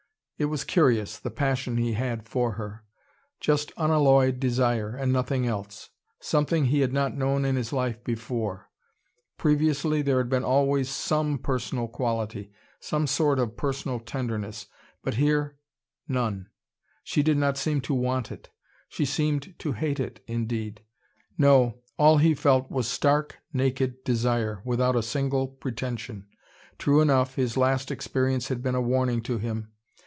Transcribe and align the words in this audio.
It 0.39 0.45
was 0.45 0.63
curious, 0.63 1.19
the 1.19 1.29
passion 1.29 1.77
he 1.77 1.93
had 1.93 2.27
for 2.27 2.53
her: 2.53 2.83
just 3.39 3.71
unalloyed 3.77 4.39
desire, 4.39 4.89
and 4.95 5.13
nothing 5.13 5.45
else. 5.45 5.91
Something 6.19 6.65
he 6.65 6.79
had 6.79 6.91
not 6.91 7.15
known 7.15 7.45
in 7.45 7.55
his 7.55 7.71
life 7.71 8.03
before. 8.03 8.71
Previously 9.37 10.01
there 10.01 10.17
had 10.17 10.29
been 10.29 10.43
always 10.43 10.89
some 10.89 11.37
personal 11.37 11.87
quality, 11.87 12.51
some 12.79 13.05
sort 13.05 13.37
of 13.37 13.55
personal 13.55 13.99
tenderness. 13.99 14.65
But 15.03 15.13
here, 15.13 15.57
none. 16.07 16.49
She 17.03 17.21
did 17.21 17.37
not 17.37 17.55
seem 17.55 17.79
to 17.81 17.93
want 17.93 18.31
it. 18.31 18.49
She 18.89 19.05
seemed 19.05 19.53
to 19.59 19.73
hate 19.73 19.99
it, 19.99 20.23
indeed. 20.25 20.81
No, 21.37 21.81
all 21.97 22.17
he 22.17 22.33
felt 22.33 22.71
was 22.71 22.87
stark, 22.87 23.37
naked 23.53 24.03
desire, 24.03 24.59
without 24.65 24.95
a 24.95 25.03
single 25.03 25.49
pretension. 25.49 26.25
True 26.79 26.99
enough, 26.99 27.35
his 27.35 27.57
last 27.57 27.91
experience 27.91 28.47
had 28.47 28.63
been 28.63 28.73
a 28.73 28.81
warning 28.81 29.21
to 29.21 29.37
him. 29.37 29.67